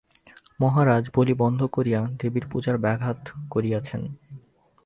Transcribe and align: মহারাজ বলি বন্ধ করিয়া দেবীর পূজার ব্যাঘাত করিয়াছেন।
মহারাজ 0.59 1.03
বলি 1.15 1.33
বন্ধ 1.33 1.59
করিয়া 1.65 2.01
দেবীর 2.19 2.45
পূজার 2.51 2.77
ব্যাঘাত 2.77 3.19
করিয়াছেন। 3.49 4.01